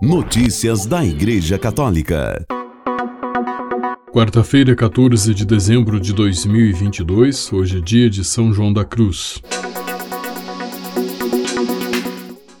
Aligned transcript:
Notícias 0.00 0.86
da 0.86 1.04
Igreja 1.04 1.58
Católica. 1.58 2.46
Quarta-feira, 4.12 4.76
14 4.76 5.34
de 5.34 5.44
dezembro 5.44 5.98
de 5.98 6.12
2022, 6.12 7.52
hoje 7.52 7.78
é 7.78 7.80
dia 7.80 8.08
de 8.08 8.24
São 8.24 8.52
João 8.52 8.72
da 8.72 8.84
Cruz. 8.84 9.42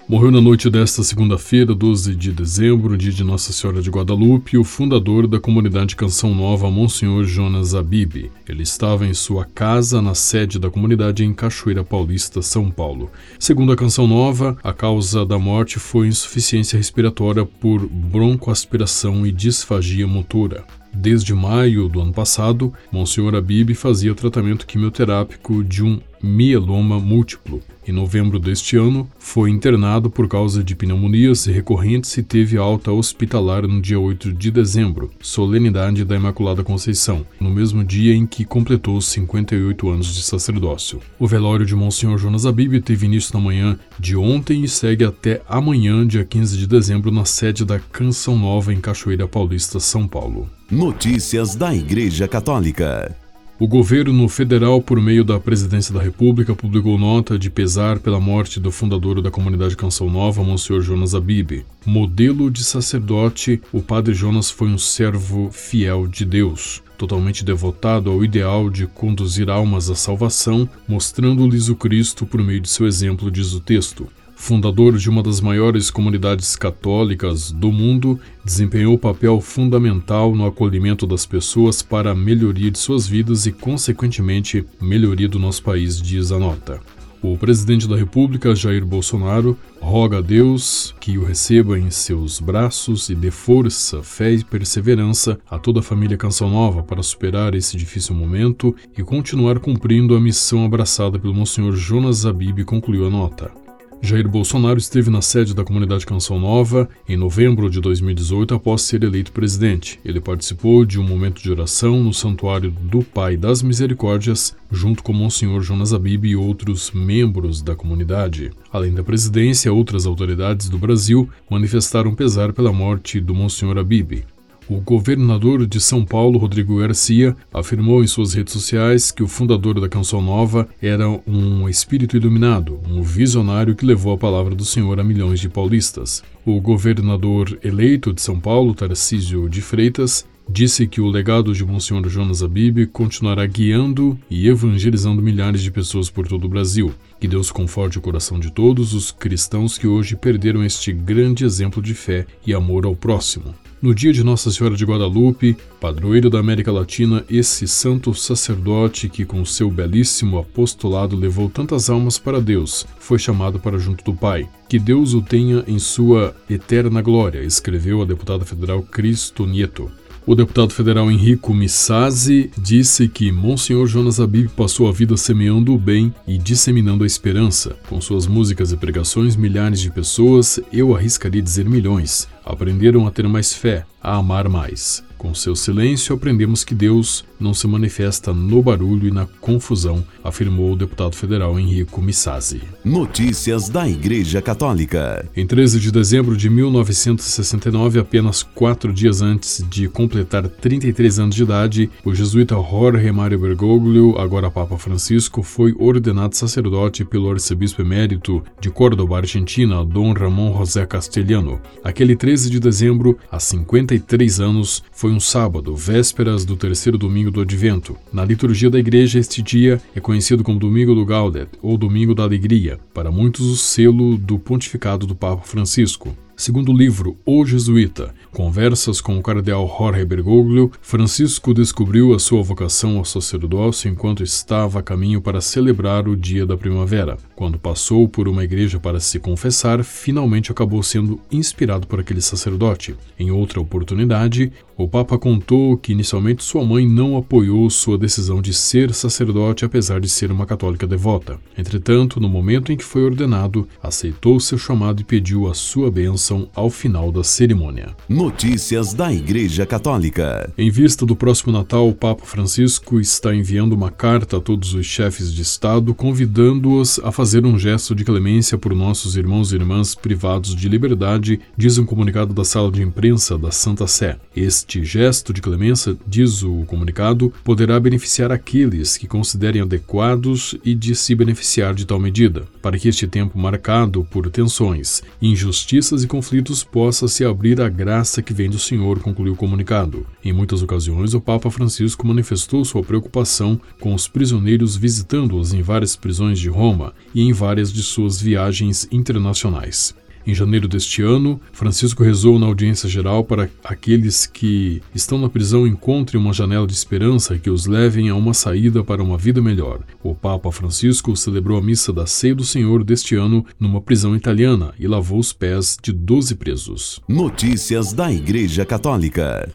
Morreu 0.08 0.30
na 0.30 0.40
noite 0.40 0.70
desta 0.70 1.02
segunda-feira, 1.02 1.74
12 1.74 2.14
de 2.14 2.32
dezembro, 2.32 2.96
dia 2.96 3.12
de 3.12 3.22
Nossa 3.22 3.52
Senhora 3.52 3.82
de 3.82 3.90
Guadalupe, 3.90 4.56
o 4.56 4.64
fundador 4.64 5.26
da 5.26 5.38
comunidade 5.38 5.94
Canção 5.94 6.34
Nova, 6.34 6.70
Monsenhor 6.70 7.24
Jonas 7.24 7.74
Abib. 7.74 8.30
Ele 8.48 8.62
estava 8.62 9.06
em 9.06 9.12
sua 9.12 9.44
casa, 9.44 10.00
na 10.00 10.14
sede 10.14 10.58
da 10.58 10.70
comunidade 10.70 11.22
em 11.22 11.34
Cachoeira 11.34 11.84
Paulista, 11.84 12.40
São 12.40 12.70
Paulo. 12.70 13.10
Segundo 13.38 13.70
a 13.70 13.76
Canção 13.76 14.06
Nova, 14.06 14.56
a 14.64 14.72
causa 14.72 15.26
da 15.26 15.38
morte 15.38 15.78
foi 15.78 16.08
insuficiência 16.08 16.78
respiratória 16.78 17.44
por 17.44 17.86
broncoaspiração 17.86 19.26
e 19.26 19.30
disfagia 19.30 20.06
motora. 20.06 20.64
Desde 20.90 21.34
maio 21.34 21.86
do 21.86 22.00
ano 22.00 22.14
passado, 22.14 22.72
Monsenhor 22.90 23.34
Abib 23.34 23.74
fazia 23.74 24.14
tratamento 24.14 24.66
quimioterápico 24.66 25.62
de 25.62 25.84
um 25.84 26.00
mieloma 26.22 26.98
múltiplo. 26.98 27.60
Em 27.88 27.92
novembro 27.92 28.38
deste 28.38 28.76
ano, 28.76 29.08
foi 29.18 29.48
internado 29.48 30.10
por 30.10 30.28
causa 30.28 30.62
de 30.62 30.76
pneumonias 30.76 31.46
recorrentes 31.46 32.14
e 32.18 32.22
teve 32.22 32.58
alta 32.58 32.92
hospitalar 32.92 33.66
no 33.66 33.80
dia 33.80 33.98
8 33.98 34.30
de 34.30 34.50
dezembro, 34.50 35.10
solenidade 35.22 36.04
da 36.04 36.14
Imaculada 36.14 36.62
Conceição, 36.62 37.26
no 37.40 37.48
mesmo 37.48 37.82
dia 37.82 38.14
em 38.14 38.26
que 38.26 38.44
completou 38.44 39.00
58 39.00 39.88
anos 39.88 40.14
de 40.14 40.22
sacerdócio. 40.22 41.00
O 41.18 41.26
velório 41.26 41.64
de 41.64 41.74
Monsenhor 41.74 42.18
Jonas 42.18 42.44
Abib 42.44 42.78
teve 42.82 43.06
início 43.06 43.32
na 43.32 43.42
manhã 43.42 43.78
de 43.98 44.14
ontem 44.14 44.62
e 44.62 44.68
segue 44.68 45.06
até 45.06 45.40
amanhã, 45.48 46.06
dia 46.06 46.26
15 46.26 46.58
de 46.58 46.66
dezembro, 46.66 47.10
na 47.10 47.24
sede 47.24 47.64
da 47.64 47.78
Canção 47.78 48.38
Nova 48.38 48.70
em 48.70 48.82
Cachoeira 48.82 49.26
Paulista, 49.26 49.80
São 49.80 50.06
Paulo. 50.06 50.46
Notícias 50.70 51.54
da 51.54 51.74
Igreja 51.74 52.28
Católica. 52.28 53.16
O 53.60 53.66
governo 53.66 54.28
federal, 54.28 54.80
por 54.80 55.00
meio 55.00 55.24
da 55.24 55.40
Presidência 55.40 55.92
da 55.92 56.00
República, 56.00 56.54
publicou 56.54 56.96
nota 56.96 57.36
de 57.36 57.50
pesar 57.50 57.98
pela 57.98 58.20
morte 58.20 58.60
do 58.60 58.70
fundador 58.70 59.20
da 59.20 59.32
comunidade 59.32 59.76
Canção 59.76 60.08
Nova, 60.08 60.44
Monsenhor 60.44 60.80
Jonas 60.80 61.12
Abib. 61.12 61.64
Modelo 61.84 62.52
de 62.52 62.62
sacerdote, 62.62 63.60
o 63.72 63.82
padre 63.82 64.14
Jonas 64.14 64.48
foi 64.48 64.68
um 64.68 64.78
servo 64.78 65.50
fiel 65.50 66.06
de 66.06 66.24
Deus, 66.24 66.84
totalmente 66.96 67.44
devotado 67.44 68.12
ao 68.12 68.22
ideal 68.22 68.70
de 68.70 68.86
conduzir 68.86 69.50
almas 69.50 69.90
à 69.90 69.96
salvação, 69.96 70.68
mostrando-lhes 70.86 71.68
o 71.68 71.74
Cristo 71.74 72.24
por 72.24 72.40
meio 72.40 72.60
de 72.60 72.68
seu 72.68 72.86
exemplo, 72.86 73.28
diz 73.28 73.54
o 73.54 73.60
texto 73.60 74.08
fundador 74.38 74.96
de 74.96 75.10
uma 75.10 75.20
das 75.20 75.40
maiores 75.40 75.90
comunidades 75.90 76.54
católicas 76.54 77.50
do 77.50 77.72
mundo, 77.72 78.18
desempenhou 78.42 78.96
papel 78.96 79.40
fundamental 79.40 80.34
no 80.34 80.46
acolhimento 80.46 81.06
das 81.08 81.26
pessoas 81.26 81.82
para 81.82 82.12
a 82.12 82.14
melhoria 82.14 82.70
de 82.70 82.78
suas 82.78 83.06
vidas 83.06 83.46
e, 83.46 83.52
consequentemente, 83.52 84.64
melhoria 84.80 85.28
do 85.28 85.40
nosso 85.40 85.62
país, 85.62 86.00
diz 86.00 86.30
a 86.30 86.38
nota. 86.38 86.80
O 87.20 87.36
presidente 87.36 87.88
da 87.88 87.96
República, 87.96 88.54
Jair 88.54 88.86
Bolsonaro, 88.86 89.58
roga 89.80 90.18
a 90.18 90.22
Deus 90.22 90.94
que 91.00 91.18
o 91.18 91.24
receba 91.24 91.76
em 91.76 91.90
seus 91.90 92.38
braços 92.38 93.10
e 93.10 93.16
dê 93.16 93.32
força, 93.32 94.04
fé 94.04 94.32
e 94.32 94.44
perseverança 94.44 95.38
a 95.50 95.58
toda 95.58 95.80
a 95.80 95.82
família 95.82 96.16
Canção 96.16 96.48
Nova 96.48 96.80
para 96.82 97.02
superar 97.02 97.56
esse 97.56 97.76
difícil 97.76 98.14
momento 98.14 98.74
e 98.96 99.02
continuar 99.02 99.58
cumprindo 99.58 100.14
a 100.14 100.20
missão 100.20 100.64
abraçada 100.64 101.18
pelo 101.18 101.34
Monsenhor 101.34 101.74
Jonas 101.74 102.18
Zabib, 102.18 102.64
concluiu 102.64 103.04
a 103.04 103.10
nota. 103.10 103.67
Jair 104.00 104.28
Bolsonaro 104.28 104.78
esteve 104.78 105.10
na 105.10 105.20
sede 105.20 105.54
da 105.54 105.64
comunidade 105.64 106.06
Canção 106.06 106.38
Nova 106.38 106.88
em 107.08 107.16
novembro 107.16 107.68
de 107.68 107.80
2018 107.80 108.54
após 108.54 108.82
ser 108.82 109.02
eleito 109.02 109.32
presidente. 109.32 109.98
Ele 110.04 110.20
participou 110.20 110.84
de 110.84 111.00
um 111.00 111.02
momento 111.02 111.42
de 111.42 111.50
oração 111.50 112.02
no 112.02 112.14
Santuário 112.14 112.70
do 112.70 113.02
Pai 113.02 113.36
das 113.36 113.60
Misericórdias, 113.60 114.56
junto 114.70 115.02
com 115.02 115.12
Monsenhor 115.12 115.62
Jonas 115.62 115.92
Abib 115.92 116.24
e 116.24 116.36
outros 116.36 116.92
membros 116.92 117.60
da 117.60 117.74
comunidade. 117.74 118.50
Além 118.72 118.94
da 118.94 119.02
presidência, 119.02 119.72
outras 119.72 120.06
autoridades 120.06 120.68
do 120.68 120.78
Brasil 120.78 121.28
manifestaram 121.50 122.14
pesar 122.14 122.52
pela 122.52 122.72
morte 122.72 123.20
do 123.20 123.34
Monsenhor 123.34 123.78
Abib. 123.78 124.24
O 124.70 124.82
governador 124.82 125.66
de 125.66 125.80
São 125.80 126.04
Paulo, 126.04 126.38
Rodrigo 126.38 126.78
Garcia, 126.78 127.34
afirmou 127.54 128.04
em 128.04 128.06
suas 128.06 128.34
redes 128.34 128.52
sociais 128.52 129.10
que 129.10 129.22
o 129.22 129.28
fundador 129.28 129.80
da 129.80 129.88
Canção 129.88 130.20
Nova 130.20 130.68
era 130.82 131.08
um 131.26 131.66
espírito 131.66 132.18
iluminado, 132.18 132.78
um 132.86 133.00
visionário 133.00 133.74
que 133.74 133.86
levou 133.86 134.12
a 134.12 134.18
palavra 134.18 134.54
do 134.54 134.66
Senhor 134.66 135.00
a 135.00 135.04
milhões 135.04 135.40
de 135.40 135.48
paulistas. 135.48 136.22
O 136.44 136.60
governador 136.60 137.58
eleito 137.64 138.12
de 138.12 138.20
São 138.20 138.38
Paulo, 138.38 138.74
Tarcísio 138.74 139.48
de 139.48 139.62
Freitas, 139.62 140.26
disse 140.46 140.86
que 140.86 141.00
o 141.00 141.08
legado 141.08 141.54
de 141.54 141.64
Monsenhor 141.64 142.06
Jonas 142.10 142.42
Abib 142.42 142.88
continuará 142.88 143.46
guiando 143.46 144.18
e 144.30 144.48
evangelizando 144.48 145.22
milhares 145.22 145.62
de 145.62 145.70
pessoas 145.70 146.10
por 146.10 146.28
todo 146.28 146.44
o 146.44 146.48
Brasil. 146.48 146.92
Que 147.18 147.26
Deus 147.26 147.50
conforte 147.50 147.96
o 147.96 148.02
coração 148.02 148.38
de 148.38 148.52
todos 148.52 148.92
os 148.92 149.10
cristãos 149.10 149.78
que 149.78 149.86
hoje 149.86 150.14
perderam 150.14 150.62
este 150.62 150.92
grande 150.92 151.46
exemplo 151.46 151.80
de 151.80 151.94
fé 151.94 152.26
e 152.46 152.52
amor 152.52 152.84
ao 152.84 152.94
próximo. 152.94 153.54
No 153.80 153.94
dia 153.94 154.12
de 154.12 154.24
Nossa 154.24 154.50
Senhora 154.50 154.74
de 154.74 154.84
Guadalupe, 154.84 155.56
padroeiro 155.80 156.28
da 156.28 156.40
América 156.40 156.72
Latina, 156.72 157.24
esse 157.30 157.68
santo 157.68 158.12
sacerdote 158.12 159.08
que, 159.08 159.24
com 159.24 159.44
seu 159.44 159.70
belíssimo 159.70 160.36
apostolado, 160.36 161.14
levou 161.14 161.48
tantas 161.48 161.88
almas 161.88 162.18
para 162.18 162.40
Deus, 162.40 162.84
foi 162.98 163.20
chamado 163.20 163.60
para 163.60 163.78
junto 163.78 164.04
do 164.04 164.12
Pai. 164.12 164.48
Que 164.68 164.80
Deus 164.80 165.14
o 165.14 165.22
tenha 165.22 165.62
em 165.68 165.78
sua 165.78 166.34
eterna 166.50 167.00
glória, 167.00 167.38
escreveu 167.40 168.02
a 168.02 168.04
deputada 168.04 168.44
federal 168.44 168.82
Cristo 168.82 169.46
Nieto. 169.46 169.88
O 170.28 170.34
deputado 170.34 170.74
federal 170.74 171.10
Henrico 171.10 171.54
Missazzi 171.54 172.50
disse 172.58 173.08
que 173.08 173.32
Monsenhor 173.32 173.86
Jonas 173.86 174.20
Abib 174.20 174.50
passou 174.50 174.86
a 174.86 174.92
vida 174.92 175.16
semeando 175.16 175.72
o 175.72 175.78
bem 175.78 176.14
e 176.26 176.36
disseminando 176.36 177.02
a 177.02 177.06
esperança. 177.06 177.78
Com 177.88 177.98
suas 177.98 178.26
músicas 178.26 178.70
e 178.70 178.76
pregações, 178.76 179.36
milhares 179.36 179.80
de 179.80 179.90
pessoas, 179.90 180.60
eu 180.70 180.94
arriscaria 180.94 181.40
dizer 181.40 181.66
milhões, 181.66 182.28
aprenderam 182.44 183.06
a 183.06 183.10
ter 183.10 183.26
mais 183.26 183.54
fé, 183.54 183.86
a 184.02 184.16
amar 184.16 184.50
mais. 184.50 185.02
Com 185.18 185.34
seu 185.34 185.56
silêncio, 185.56 186.14
aprendemos 186.14 186.62
que 186.62 186.76
Deus 186.76 187.24
não 187.40 187.52
se 187.52 187.66
manifesta 187.66 188.32
no 188.32 188.62
barulho 188.62 189.08
e 189.08 189.10
na 189.10 189.26
confusão, 189.40 190.04
afirmou 190.22 190.72
o 190.72 190.76
deputado 190.76 191.14
federal 191.14 191.58
Henrico 191.58 192.00
Missazzi. 192.00 192.62
Notícias 192.84 193.68
da 193.68 193.88
Igreja 193.88 194.40
Católica. 194.40 195.28
Em 195.36 195.46
13 195.46 195.80
de 195.80 195.90
dezembro 195.90 196.36
de 196.36 196.48
1969, 196.48 197.98
apenas 197.98 198.42
quatro 198.42 198.92
dias 198.92 199.20
antes 199.20 199.64
de 199.68 199.88
completar 199.88 200.48
33 200.48 201.18
anos 201.18 201.34
de 201.34 201.42
idade, 201.42 201.90
o 202.04 202.14
jesuíta 202.14 202.54
Jorge 202.54 203.10
Mário 203.10 203.38
Bergoglio, 203.38 204.16
agora 204.18 204.50
Papa 204.50 204.78
Francisco, 204.78 205.42
foi 205.42 205.74
ordenado 205.78 206.36
sacerdote 206.36 207.04
pelo 207.04 207.30
arcebispo 207.30 207.82
emérito 207.82 208.42
de 208.60 208.70
Córdoba, 208.70 209.18
Argentina, 209.18 209.84
Dom 209.84 210.12
Ramon 210.12 210.56
José 210.56 210.86
Castelhano. 210.86 211.60
Aquele 211.82 212.16
13 212.16 212.50
de 212.50 212.60
dezembro, 212.60 213.18
há 213.30 213.40
53 213.40 214.40
anos, 214.40 214.82
foi 214.92 215.07
foi 215.08 215.16
um 215.16 215.20
sábado, 215.20 215.74
vésperas 215.74 216.44
do 216.44 216.54
terceiro 216.54 216.98
domingo 216.98 217.30
do 217.30 217.40
Advento. 217.40 217.96
Na 218.12 218.22
liturgia 218.22 218.68
da 218.68 218.78
igreja, 218.78 219.18
este 219.18 219.40
dia 219.40 219.80
é 219.96 220.00
conhecido 220.00 220.44
como 220.44 220.58
Domingo 220.58 220.94
do 220.94 221.02
Gaudet, 221.02 221.48
ou 221.62 221.78
Domingo 221.78 222.14
da 222.14 222.24
Alegria, 222.24 222.78
para 222.92 223.10
muitos 223.10 223.46
o 223.46 223.56
selo 223.56 224.18
do 224.18 224.38
pontificado 224.38 225.06
do 225.06 225.14
Papa 225.14 225.46
Francisco. 225.46 226.14
Segundo 226.38 226.72
livro 226.72 227.16
O 227.26 227.44
Jesuíta, 227.44 228.14
Conversas 228.32 229.00
com 229.00 229.18
o 229.18 229.22
cardeal 229.22 229.66
Jorge 229.66 230.04
Bergoglio, 230.04 230.70
Francisco 230.80 231.54
descobriu 231.54 232.14
a 232.14 232.18
sua 232.18 232.42
vocação 232.42 232.98
ao 232.98 233.04
sacerdócio 233.04 233.90
enquanto 233.90 234.22
estava 234.22 234.78
a 234.78 234.82
caminho 234.82 235.20
para 235.20 235.40
celebrar 235.40 236.06
o 236.06 236.16
dia 236.16 236.44
da 236.46 236.56
primavera. 236.56 237.16
Quando 237.34 237.58
passou 237.58 238.06
por 238.06 238.28
uma 238.28 238.44
igreja 238.44 238.78
para 238.78 239.00
se 239.00 239.18
confessar, 239.18 239.82
finalmente 239.82 240.52
acabou 240.52 240.82
sendo 240.82 241.20
inspirado 241.32 241.86
por 241.86 242.00
aquele 242.00 242.20
sacerdote. 242.20 242.94
Em 243.18 243.30
outra 243.30 243.60
oportunidade, 243.60 244.52
o 244.76 244.86
Papa 244.86 245.18
contou 245.18 245.76
que 245.76 245.92
inicialmente 245.92 246.44
sua 246.44 246.64
mãe 246.64 246.86
não 246.86 247.16
apoiou 247.16 247.68
sua 247.70 247.98
decisão 247.98 248.40
de 248.40 248.52
ser 248.52 248.94
sacerdote, 248.94 249.64
apesar 249.64 250.00
de 250.00 250.08
ser 250.08 250.30
uma 250.30 250.46
católica 250.46 250.86
devota. 250.86 251.40
Entretanto, 251.56 252.20
no 252.20 252.28
momento 252.28 252.70
em 252.70 252.76
que 252.76 252.84
foi 252.84 253.02
ordenado, 253.02 253.66
aceitou 253.82 254.38
seu 254.38 254.58
chamado 254.58 255.00
e 255.00 255.04
pediu 255.04 255.48
a 255.48 255.54
sua 255.54 255.90
bênção 255.90 256.27
ao 256.54 256.70
final 256.70 257.12
da 257.12 257.24
cerimônia. 257.24 257.94
Notícias 258.08 258.94
da 258.94 259.12
Igreja 259.12 259.66
Católica. 259.66 260.52
Em 260.56 260.70
vista 260.70 261.04
do 261.04 261.16
próximo 261.16 261.52
Natal, 261.52 261.88
o 261.88 261.94
Papa 261.94 262.24
Francisco 262.24 263.00
está 263.00 263.34
enviando 263.34 263.72
uma 263.72 263.90
carta 263.90 264.38
a 264.38 264.40
todos 264.40 264.74
os 264.74 264.86
chefes 264.86 265.32
de 265.32 265.42
Estado, 265.42 265.94
convidando-os 265.94 266.98
a 267.02 267.12
fazer 267.12 267.44
um 267.44 267.58
gesto 267.58 267.94
de 267.94 268.04
clemência 268.04 268.56
por 268.56 268.74
nossos 268.74 269.16
irmãos 269.16 269.52
e 269.52 269.56
irmãs 269.56 269.94
privados 269.94 270.54
de 270.54 270.68
liberdade, 270.68 271.40
diz 271.56 271.78
um 271.78 271.84
comunicado 271.84 272.32
da 272.32 272.44
sala 272.44 272.70
de 272.70 272.82
imprensa 272.82 273.36
da 273.36 273.50
Santa 273.50 273.86
Sé. 273.86 274.16
Este 274.34 274.58
este 274.68 274.84
gesto 274.84 275.32
de 275.32 275.40
clemência, 275.40 275.96
diz 276.06 276.42
o 276.42 276.64
comunicado, 276.66 277.32
poderá 277.42 277.80
beneficiar 277.80 278.30
aqueles 278.30 278.96
que 278.96 279.06
considerem 279.06 279.62
adequados 279.62 280.54
e 280.64 280.74
de 280.74 280.94
se 280.94 281.14
beneficiar 281.14 281.74
de 281.74 281.86
tal 281.86 281.98
medida, 281.98 282.44
para 282.60 282.78
que 282.78 282.88
este 282.88 283.06
tempo 283.06 283.38
marcado 283.38 284.06
por 284.10 284.30
tensões, 284.30 285.02
injustiças 285.22 286.04
e 286.04 286.06
conflitos 286.18 286.64
possa 286.64 287.06
se 287.06 287.24
abrir 287.24 287.60
a 287.60 287.68
graça 287.68 288.20
que 288.20 288.34
vem 288.34 288.50
do 288.50 288.58
Senhor, 288.58 288.98
concluiu 288.98 289.34
o 289.34 289.36
comunicado. 289.36 290.04
Em 290.24 290.32
muitas 290.32 290.64
ocasiões, 290.64 291.14
o 291.14 291.20
Papa 291.20 291.48
Francisco 291.48 292.04
manifestou 292.04 292.64
sua 292.64 292.82
preocupação 292.82 293.60
com 293.78 293.94
os 293.94 294.08
prisioneiros 294.08 294.76
visitando-os 294.76 295.52
em 295.52 295.62
várias 295.62 295.94
prisões 295.94 296.40
de 296.40 296.48
Roma 296.48 296.92
e 297.14 297.22
em 297.22 297.32
várias 297.32 297.72
de 297.72 297.84
suas 297.84 298.20
viagens 298.20 298.88
internacionais. 298.90 299.94
Em 300.28 300.34
janeiro 300.34 300.68
deste 300.68 301.00
ano, 301.00 301.40
Francisco 301.54 302.04
rezou 302.04 302.38
na 302.38 302.44
audiência 302.44 302.86
geral 302.86 303.24
para 303.24 303.48
aqueles 303.64 304.26
que 304.26 304.82
estão 304.94 305.16
na 305.16 305.26
prisão 305.26 305.66
encontrem 305.66 306.20
uma 306.20 306.34
janela 306.34 306.66
de 306.66 306.74
esperança 306.74 307.38
que 307.38 307.48
os 307.48 307.64
levem 307.64 308.10
a 308.10 308.14
uma 308.14 308.34
saída 308.34 308.84
para 308.84 309.02
uma 309.02 309.16
vida 309.16 309.40
melhor. 309.40 309.80
O 310.02 310.14
Papa 310.14 310.52
Francisco 310.52 311.16
celebrou 311.16 311.56
a 311.56 311.62
missa 311.62 311.94
da 311.94 312.04
Ceia 312.04 312.34
do 312.34 312.44
Senhor 312.44 312.84
deste 312.84 313.14
ano 313.14 313.42
numa 313.58 313.80
prisão 313.80 314.14
italiana 314.14 314.74
e 314.78 314.86
lavou 314.86 315.18
os 315.18 315.32
pés 315.32 315.78
de 315.82 315.92
12 315.92 316.34
presos. 316.34 317.00
Notícias 317.08 317.94
da 317.94 318.12
Igreja 318.12 318.66
Católica. 318.66 319.48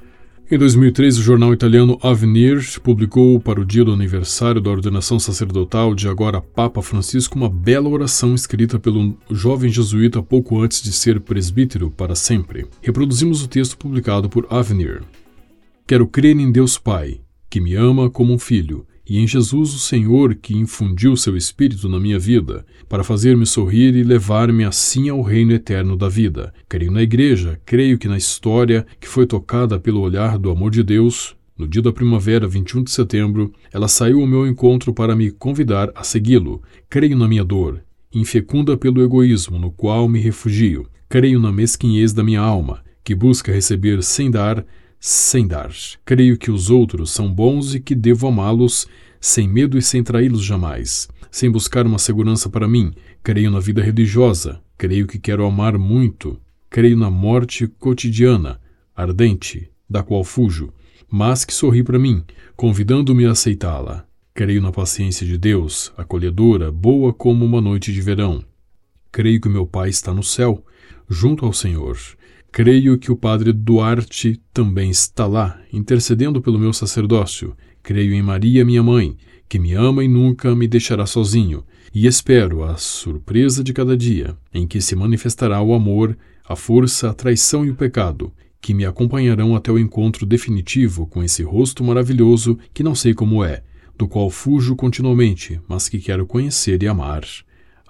Em 0.51 0.57
2003, 0.57 1.17
o 1.17 1.21
jornal 1.21 1.53
italiano 1.53 1.97
Avenir 2.03 2.79
publicou 2.81 3.39
para 3.39 3.61
o 3.61 3.65
dia 3.65 3.83
do 3.83 3.93
aniversário 3.93 4.59
da 4.59 4.69
ordenação 4.69 5.17
sacerdotal 5.17 5.95
de 5.95 6.07
agora 6.07 6.41
Papa 6.41 6.81
Francisco 6.81 7.37
uma 7.37 7.49
bela 7.49 7.87
oração 7.87 8.35
escrita 8.35 8.77
pelo 8.77 9.17
jovem 9.31 9.71
jesuíta 9.71 10.21
pouco 10.21 10.61
antes 10.61 10.83
de 10.83 10.91
ser 10.91 11.21
presbítero 11.21 11.89
para 11.89 12.13
sempre. 12.13 12.67
Reproduzimos 12.81 13.41
o 13.41 13.47
texto 13.47 13.77
publicado 13.77 14.29
por 14.29 14.45
Avenir. 14.49 15.01
Quero 15.87 16.05
crer 16.05 16.35
em 16.37 16.51
Deus 16.51 16.77
Pai, 16.77 17.21
que 17.49 17.61
me 17.61 17.73
ama 17.75 18.09
como 18.09 18.33
um 18.33 18.37
filho 18.37 18.85
e 19.07 19.19
em 19.19 19.27
Jesus 19.27 19.73
o 19.73 19.79
Senhor 19.79 20.35
que 20.35 20.55
infundiu 20.55 21.15
seu 21.15 21.35
Espírito 21.35 21.89
na 21.89 21.99
minha 21.99 22.17
vida, 22.17 22.65
para 22.87 23.03
fazer-me 23.03 23.45
sorrir 23.45 23.95
e 23.95 24.03
levar-me 24.03 24.63
assim 24.63 25.09
ao 25.09 25.21
reino 25.21 25.51
eterno 25.51 25.97
da 25.97 26.07
vida. 26.07 26.53
Creio 26.69 26.91
na 26.91 27.01
Igreja, 27.01 27.59
creio 27.65 27.97
que 27.97 28.07
na 28.07 28.17
história 28.17 28.85
que 28.99 29.07
foi 29.07 29.25
tocada 29.25 29.79
pelo 29.79 30.01
olhar 30.01 30.37
do 30.37 30.49
amor 30.49 30.71
de 30.71 30.83
Deus, 30.83 31.35
no 31.57 31.67
dia 31.67 31.81
da 31.81 31.93
primavera, 31.93 32.47
21 32.47 32.83
de 32.83 32.91
setembro, 32.91 33.53
ela 33.71 33.87
saiu 33.87 34.21
ao 34.21 34.27
meu 34.27 34.47
encontro 34.47 34.91
para 34.91 35.15
me 35.15 35.29
convidar 35.29 35.91
a 35.93 36.03
segui-lo. 36.03 36.63
Creio 36.89 37.15
na 37.15 37.27
minha 37.27 37.43
dor, 37.43 37.83
infecunda 38.11 38.75
pelo 38.75 39.03
egoísmo 39.03 39.59
no 39.59 39.71
qual 39.71 40.09
me 40.09 40.19
refugio. 40.19 40.87
Creio 41.07 41.39
na 41.39 41.51
mesquinhez 41.51 42.11
da 42.11 42.23
minha 42.23 42.41
alma, 42.41 42.81
que 43.03 43.13
busca 43.13 43.51
receber 43.51 44.01
sem 44.01 44.31
dar, 44.31 44.65
sem 45.05 45.45
dar. 45.45 45.69
Creio 46.05 46.37
que 46.37 46.49
os 46.49 46.69
outros 46.69 47.11
são 47.11 47.29
bons 47.29 47.75
e 47.75 47.79
que 47.81 47.93
devo 47.93 48.25
amá-los 48.25 48.87
sem 49.19 49.49
medo 49.49 49.77
e 49.77 49.81
sem 49.81 50.01
traí-los 50.01 50.41
jamais, 50.41 51.09
sem 51.29 51.51
buscar 51.51 51.85
uma 51.85 51.99
segurança 51.99 52.49
para 52.49 52.69
mim. 52.69 52.93
Creio 53.21 53.51
na 53.51 53.59
vida 53.59 53.83
religiosa, 53.83 54.61
creio 54.77 55.05
que 55.05 55.19
quero 55.19 55.45
amar 55.45 55.77
muito, 55.77 56.39
creio 56.69 56.95
na 56.95 57.09
morte 57.09 57.67
cotidiana, 57.67 58.61
ardente, 58.95 59.69
da 59.89 60.01
qual 60.01 60.23
fujo, 60.23 60.71
mas 61.11 61.43
que 61.43 61.53
sorri 61.53 61.83
para 61.83 61.99
mim, 61.99 62.23
convidando-me 62.55 63.25
a 63.25 63.31
aceitá-la. 63.31 64.05
Creio 64.33 64.61
na 64.61 64.71
paciência 64.71 65.27
de 65.27 65.37
Deus, 65.37 65.91
acolhedora, 65.97 66.71
boa 66.71 67.11
como 67.11 67.43
uma 67.43 67.59
noite 67.59 67.91
de 67.91 67.99
verão. 67.99 68.41
Creio 69.11 69.41
que 69.41 69.49
meu 69.49 69.67
Pai 69.67 69.89
está 69.89 70.13
no 70.13 70.23
céu, 70.23 70.65
junto 71.09 71.45
ao 71.45 71.51
Senhor. 71.51 71.97
Creio 72.53 72.99
que 72.99 73.11
o 73.11 73.17
padre 73.17 73.51
Duarte 73.51 74.39
também 74.53 74.91
está 74.91 75.25
lá, 75.25 75.59
intercedendo 75.73 76.39
pelo 76.39 76.59
meu 76.59 76.71
sacerdócio. 76.71 77.57
Creio 77.81 78.13
em 78.13 78.21
Maria, 78.21 78.63
minha 78.63 78.83
mãe, 78.83 79.17
que 79.49 79.57
me 79.57 79.73
ama 79.73 80.03
e 80.03 80.07
nunca 80.07 80.55
me 80.55 80.67
deixará 80.67 81.07
sozinho. 81.07 81.63
E 81.91 82.05
espero 82.05 82.63
a 82.63 82.77
surpresa 82.77 83.63
de 83.63 83.73
cada 83.73 83.97
dia, 83.97 84.37
em 84.53 84.67
que 84.67 84.81
se 84.81 84.95
manifestará 84.95 85.59
o 85.63 85.73
amor, 85.73 86.15
a 86.47 86.55
força, 86.55 87.09
a 87.09 87.13
traição 87.15 87.65
e 87.65 87.71
o 87.71 87.75
pecado, 87.75 88.31
que 88.61 88.71
me 88.71 88.85
acompanharão 88.85 89.55
até 89.55 89.71
o 89.71 89.79
encontro 89.79 90.23
definitivo 90.23 91.07
com 91.07 91.23
esse 91.23 91.41
rosto 91.41 91.83
maravilhoso 91.83 92.59
que 92.71 92.83
não 92.83 92.93
sei 92.93 93.15
como 93.15 93.43
é, 93.43 93.63
do 93.97 94.07
qual 94.07 94.29
fujo 94.29 94.75
continuamente, 94.75 95.59
mas 95.67 95.89
que 95.89 95.97
quero 95.97 96.27
conhecer 96.27 96.83
e 96.83 96.87
amar. 96.87 97.23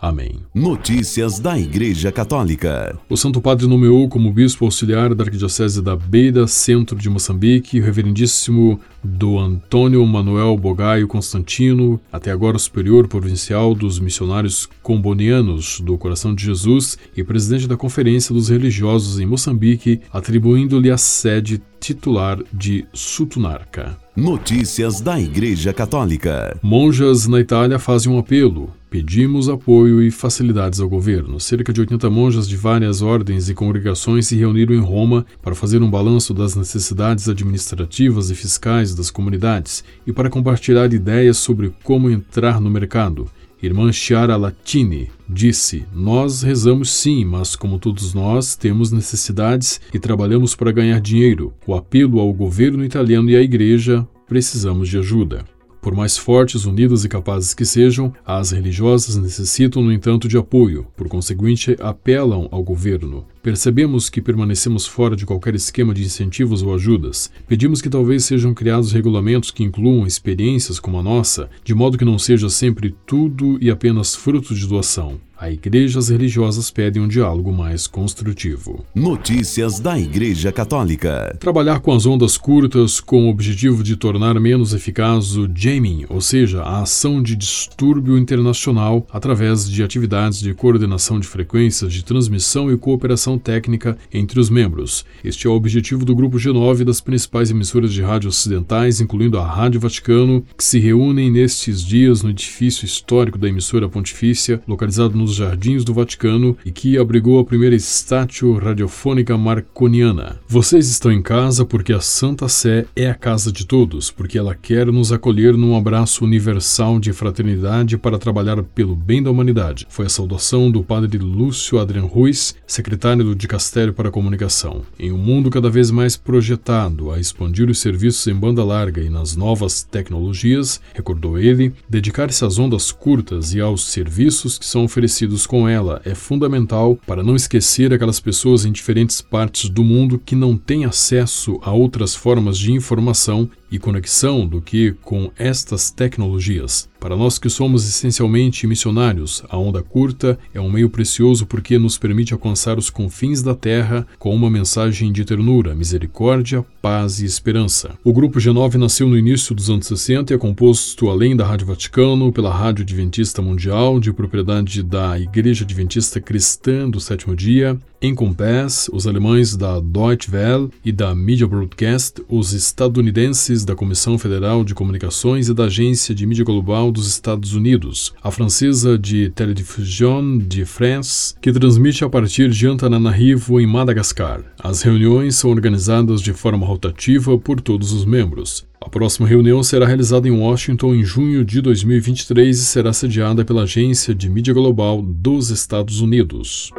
Amém. 0.04 0.42
Notícias 0.54 1.40
da 1.40 1.58
Igreja 1.58 2.12
Católica. 2.12 3.00
O 3.08 3.16
Santo 3.16 3.40
Padre 3.40 3.68
nomeou 3.68 4.10
como 4.10 4.34
bispo 4.34 4.66
auxiliar 4.66 5.16
da 5.16 5.24
Arquidiocese 5.24 5.82
da 5.82 5.96
Beira, 5.96 6.46
centro 6.46 6.98
de 6.98 7.10
Moçambique, 7.10 7.80
o 7.80 7.84
reverendíssimo 7.86 8.82
do 9.02 9.40
Antônio 9.40 10.06
Manuel 10.06 10.58
Bogaio 10.58 11.08
Constantino, 11.08 12.02
até 12.12 12.32
agora 12.32 12.60
superior 12.60 13.08
provincial 13.08 13.74
dos 13.74 13.98
missionários 13.98 14.68
combonianos 14.82 15.80
do 15.80 15.98
Coração 15.98 16.36
de 16.36 16.44
Jesus 16.44 16.98
e 17.16 17.24
presidente 17.24 17.66
da 17.66 17.78
Conferência 17.78 18.36
dos 18.36 18.50
Religiosos 18.50 19.22
em 19.22 19.26
Moçambique, 19.26 20.02
atribuindo-lhe 20.12 20.92
a 20.92 20.98
sede 20.98 21.62
titular 21.84 22.40
de 22.54 22.86
Sutunarca. 22.94 23.98
Notícias 24.16 25.02
da 25.02 25.20
Igreja 25.20 25.74
Católica. 25.74 26.58
Monjas 26.64 27.28
na 27.28 27.42
Itália 27.42 27.78
fazem 27.78 28.10
um 28.10 28.18
apelo. 28.18 28.72
Pedimos 28.90 29.50
apoio 29.50 30.02
e 30.02 30.10
facilidades 30.10 30.80
ao 30.80 30.88
governo. 30.88 31.42
Cerca 31.42 31.74
de 31.74 31.82
80 31.82 32.10
monjas 32.10 32.48
de 32.48 32.56
várias 32.56 33.02
ordens 33.02 33.50
e 33.50 33.54
congregações 33.54 34.28
se 34.28 34.38
reuniram 34.38 34.74
em 34.74 34.80
Roma 34.80 35.26
para 35.42 35.56
fazer 35.56 35.82
um 35.82 35.92
balanço 35.92 36.34
das 36.34 36.56
necessidades 36.56 37.28
administrativas 37.28 38.30
e 38.30 38.36
fiscais 38.36 38.96
das 38.96 39.12
comunidades 39.12 39.84
e 40.08 40.14
para 40.14 40.30
compartilhar 40.30 40.94
ideias 40.94 41.36
sobre 41.36 41.74
como 41.84 42.10
entrar 42.10 42.62
no 42.62 42.70
mercado. 42.70 43.30
Irmã 43.64 43.94
Chiara 43.94 44.36
Latini 44.36 45.10
disse: 45.28 45.86
Nós 45.96 46.42
rezamos 46.42 46.92
sim, 46.92 47.24
mas 47.24 47.56
como 47.56 47.80
todos 47.80 48.14
nós, 48.14 48.58
temos 48.58 48.92
necessidades 48.92 49.80
e 49.94 49.98
trabalhamos 49.98 50.54
para 50.54 50.74
ganhar 50.74 51.00
dinheiro. 51.00 51.54
O 51.66 51.74
apelo 51.74 52.20
ao 52.20 52.34
governo 52.34 52.84
italiano 52.84 53.30
e 53.30 53.38
à 53.38 53.42
igreja 53.42 54.06
precisamos 54.28 54.90
de 54.90 54.98
ajuda. 54.98 55.46
Por 55.82 55.96
mais 55.96 56.18
fortes, 56.18 56.66
unidas 56.66 57.06
e 57.06 57.10
capazes 57.10 57.54
que 57.54 57.64
sejam, 57.64 58.14
as 58.26 58.52
religiosas 58.52 59.16
necessitam, 59.16 59.82
no 59.82 59.94
entanto, 59.94 60.28
de 60.28 60.38
apoio, 60.38 60.86
por 60.94 61.08
conseguinte, 61.08 61.78
apelam 61.80 62.50
ao 62.52 62.62
governo. 62.62 63.26
Percebemos 63.44 64.10
que 64.10 64.22
permanecemos 64.22 64.88
fora 64.88 65.18
de 65.18 65.26
qualquer 65.26 65.54
esquema 65.54 65.94
de 65.94 66.02
incentivos 66.02 66.64
ou 66.64 66.74
ajudas. 66.74 67.30
Pedimos 67.46 67.82
que 67.82 67.90
talvez 67.90 68.24
sejam 68.24 68.54
criados 68.54 68.94
regulamentos 68.94 69.52
que 69.52 69.66
incluam 69.66 70.08
experiências 70.08 70.80
como 70.80 70.98
a 70.98 71.04
nossa, 71.04 71.50
de 71.62 71.76
modo 71.76 71.98
que 71.98 72.06
não 72.06 72.18
seja 72.18 72.50
sempre 72.50 72.96
tudo 73.06 73.58
e 73.60 73.70
apenas 73.70 74.16
fruto 74.16 74.56
de 74.56 74.66
doação. 74.66 75.20
A 75.44 75.52
igreja 75.52 76.00
as 76.00 76.08
religiosas 76.08 76.72
pedem 76.72 77.02
um 77.02 77.08
diálogo 77.08 77.52
mais 77.52 77.86
construtivo. 77.86 78.86
Notícias 78.96 79.78
da 79.78 80.00
Igreja 80.00 80.54
Católica. 80.54 81.36
Trabalhar 81.38 81.82
com 81.82 81.92
as 81.92 82.06
ondas 82.06 82.38
curtas 82.38 83.02
com 83.02 83.26
o 83.26 83.30
objetivo 83.30 83.84
de 83.84 83.98
tornar 83.98 84.40
menos 84.40 84.74
eficaz 84.74 85.36
o 85.36 85.50
jamming, 85.54 86.06
ou 86.08 86.22
seja, 86.22 86.62
a 86.62 86.84
ação 86.84 87.22
de 87.22 87.36
distúrbio 87.36 88.18
internacional 88.18 89.06
através 89.12 89.70
de 89.70 89.84
atividades 89.84 90.40
de 90.40 90.54
coordenação 90.54 91.20
de 91.20 91.28
frequências 91.28 91.92
de 91.92 92.06
transmissão 92.06 92.72
e 92.72 92.78
cooperação 92.78 93.33
técnica 93.38 93.98
entre 94.14 94.40
os 94.40 94.50
membros. 94.50 95.06
Este 95.24 95.48
é 95.48 95.50
o 95.50 95.54
objetivo 95.54 96.04
do 96.06 96.16
Grupo 96.16 96.38
G9 96.38 96.84
das 96.84 97.00
principais 97.00 97.50
emissoras 97.50 97.94
de 97.94 98.02
rádio 98.02 98.30
ocidentais, 98.30 99.00
incluindo 99.00 99.38
a 99.38 99.46
Rádio 99.46 99.80
Vaticano, 99.80 100.44
que 100.58 100.64
se 100.64 100.80
reúnem 100.80 101.32
nestes 101.32 101.84
dias 101.84 102.22
no 102.22 102.30
edifício 102.30 102.86
histórico 102.86 103.38
da 103.38 103.48
emissora 103.48 103.88
pontifícia, 103.88 104.62
localizado 104.68 105.18
nos 105.18 105.36
jardins 105.36 105.84
do 105.84 105.94
Vaticano 105.94 106.58
e 106.66 106.72
que 106.72 106.98
abrigou 106.98 107.40
a 107.40 107.46
primeira 107.46 107.76
estátua 107.76 108.60
radiofônica 108.60 109.38
marconiana. 109.38 110.40
Vocês 110.48 110.90
estão 110.90 111.12
em 111.12 111.22
casa 111.22 111.66
porque 111.66 111.94
a 111.94 112.02
Santa 112.02 112.48
Sé 112.48 112.86
é 112.96 113.10
a 113.10 113.16
casa 113.16 113.52
de 113.52 113.66
todos, 113.66 114.12
porque 114.12 114.38
ela 114.38 114.56
quer 114.56 114.88
nos 114.88 115.12
acolher 115.12 115.56
num 115.56 115.76
abraço 115.76 116.24
universal 116.24 117.00
de 117.00 117.14
fraternidade 117.14 117.98
para 117.98 118.20
trabalhar 118.20 118.62
pelo 118.64 118.96
bem 118.96 119.22
da 119.22 119.32
humanidade. 119.32 119.86
Foi 119.90 120.06
a 120.06 120.10
saudação 120.10 120.70
do 120.70 120.84
padre 120.84 121.18
Lúcio 121.18 121.80
Adrian 121.80 122.06
Ruiz, 122.06 122.56
secretário 122.66 123.04
do 123.24 123.36
Dicastério 123.36 123.94
para 123.94 124.10
a 124.10 124.12
Comunicação. 124.12 124.82
Em 125.00 125.12
um 125.12 125.18
mundo 125.18 125.50
cada 125.50 125.70
vez 125.70 125.90
mais 125.90 126.18
projetado 126.18 127.12
a 127.12 127.20
expandir 127.20 127.70
os 127.70 127.80
serviços 127.80 128.28
em 128.28 128.34
banda 128.34 128.64
larga 128.64 129.02
e 129.02 129.10
nas 129.10 129.36
novas 129.36 129.84
tecnologias, 129.84 130.82
recordou 130.94 131.38
ele, 131.40 131.74
dedicar-se 131.90 132.44
às 132.46 132.60
ondas 132.60 132.92
curtas 132.92 133.54
e 133.54 133.60
aos 133.60 133.86
serviços 133.86 134.58
que 134.58 134.66
são 134.66 134.84
oferecidos 134.84 135.48
com 135.48 135.68
ela 135.68 136.02
é 136.06 136.14
fundamental 136.14 136.98
para 137.06 137.24
não 137.24 137.36
esquecer 137.36 137.94
aquelas 137.94 138.20
pessoas 138.20 138.66
em 138.66 138.72
diferentes 138.72 139.22
partes 139.22 139.70
do 139.70 139.84
mundo 139.84 140.20
que 140.24 140.36
não 140.36 140.58
têm 140.58 140.86
acesso 140.86 141.60
a 141.62 141.72
outras 141.72 142.16
formas 142.16 142.58
de 142.58 142.72
informação 142.72 143.50
e 143.74 143.80
conexão 143.80 144.48
do 144.48 144.62
que 144.62 144.92
com 145.02 145.32
estas 145.36 145.90
tecnologias. 145.90 146.88
Para 147.00 147.18
nós 147.18 147.38
que 147.38 147.50
somos 147.50 147.86
essencialmente 147.90 148.66
missionários, 148.66 149.44
a 149.50 149.58
onda 149.58 149.84
curta 149.84 150.40
é 150.54 150.62
um 150.62 150.72
meio 150.72 150.90
precioso 150.90 151.46
porque 151.46 151.78
nos 151.78 151.98
permite 151.98 152.34
alcançar 152.34 152.78
os 152.78 152.90
confins 152.90 153.42
da 153.42 153.54
Terra 153.54 154.08
com 154.18 154.34
uma 154.34 154.50
mensagem 154.50 155.12
de 155.12 155.26
ternura, 155.26 155.76
misericórdia, 155.76 156.64
paz 156.82 157.20
e 157.20 157.26
esperança. 157.26 157.98
O 158.06 158.14
Grupo 158.14 158.40
G9 158.40 158.76
nasceu 158.76 159.10
no 159.10 159.18
início 159.18 159.54
dos 159.54 159.70
anos 159.70 159.88
60 159.88 160.32
e 160.32 160.36
é 160.36 160.40
composto, 160.40 161.10
além 161.10 161.36
da 161.36 161.46
Rádio 161.46 161.68
Vaticano, 161.68 162.32
pela 162.32 162.54
Rádio 162.54 162.84
Adventista 162.84 163.42
Mundial, 163.42 164.00
de 164.00 164.14
propriedade 164.14 164.82
da 164.82 165.20
Igreja 165.20 165.66
Adventista 165.66 166.22
Cristã 166.22 166.90
do 166.90 167.02
Sétimo 167.02 167.36
Dia, 167.36 167.78
Encompass, 168.04 168.90
os 168.92 169.08
alemães 169.08 169.56
da 169.56 169.80
Deutsche 169.80 170.30
Welle 170.30 170.70
e 170.84 170.92
da 170.92 171.16
Media 171.16 171.48
Broadcast, 171.48 172.22
os 172.28 172.52
estadunidenses 172.52 173.64
da 173.64 173.76
Comissão 173.76 174.18
Federal 174.20 174.66
de 174.66 174.76
Comunicações 174.76 175.48
e 175.48 175.54
da 175.54 175.66
Agência 175.66 176.14
de 176.14 176.26
Mídia 176.26 176.44
Global 176.44 176.92
dos 176.92 177.08
Estados 177.08 177.54
Unidos, 177.54 178.14
a 178.22 178.30
francesa 178.30 178.98
de 178.98 179.30
Télédiffusion 179.30 180.38
de 180.38 180.66
France, 180.66 181.34
que 181.42 181.54
transmite 181.54 182.04
a 182.04 182.10
partir 182.10 182.50
de 182.50 182.68
Antananarivo, 182.68 183.58
em 183.58 183.66
Madagascar. 183.66 184.42
As 184.60 184.82
reuniões 184.82 185.38
são 185.38 185.50
organizadas 185.50 186.22
de 186.22 186.34
forma 186.34 186.66
rotativa 186.66 187.38
por 187.38 187.62
todos 187.62 187.94
os 187.94 188.04
membros. 188.04 188.66
A 188.82 188.90
próxima 188.90 189.26
reunião 189.26 189.64
será 189.64 189.88
realizada 189.88 190.28
em 190.28 190.32
Washington 190.32 190.94
em 190.94 191.06
junho 191.06 191.46
de 191.46 191.62
2023 191.62 192.60
e 192.60 192.66
será 192.66 192.92
sediada 192.92 193.46
pela 193.46 193.64
Agência 193.64 194.14
de 194.14 194.30
Mídia 194.30 194.54
Global 194.54 195.02
dos 195.02 195.52
Estados 195.52 196.02
Unidos. 196.02 196.70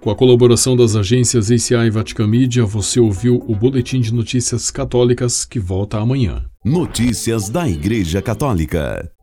Com 0.00 0.08
a 0.08 0.16
colaboração 0.16 0.74
das 0.74 0.96
agências 0.96 1.50
ACI 1.50 1.74
e 1.74 1.90
Vatican 1.90 2.26
Media, 2.26 2.64
você 2.64 2.98
ouviu 2.98 3.44
o 3.46 3.54
Boletim 3.54 4.00
de 4.00 4.14
Notícias 4.14 4.70
Católicas 4.70 5.44
que 5.44 5.60
volta 5.60 5.98
amanhã. 5.98 6.46
Notícias 6.64 7.50
da 7.50 7.68
Igreja 7.68 8.22
Católica. 8.22 9.12